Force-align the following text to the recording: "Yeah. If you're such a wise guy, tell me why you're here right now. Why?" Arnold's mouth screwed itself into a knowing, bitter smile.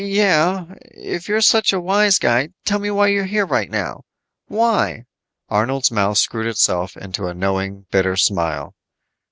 "Yeah. 0.03 0.65
If 0.79 1.27
you're 1.29 1.41
such 1.41 1.71
a 1.73 1.79
wise 1.79 2.17
guy, 2.17 2.49
tell 2.65 2.79
me 2.79 2.89
why 2.89 3.09
you're 3.09 3.25
here 3.25 3.45
right 3.45 3.69
now. 3.69 4.01
Why?" 4.47 5.05
Arnold's 5.47 5.91
mouth 5.91 6.17
screwed 6.17 6.47
itself 6.47 6.97
into 6.97 7.27
a 7.27 7.35
knowing, 7.35 7.85
bitter 7.91 8.15
smile. 8.17 8.73